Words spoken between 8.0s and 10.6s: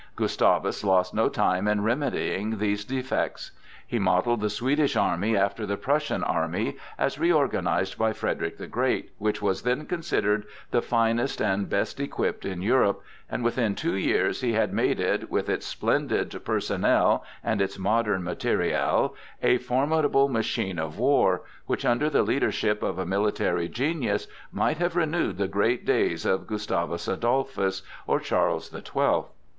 Frederick the Great, which was then considered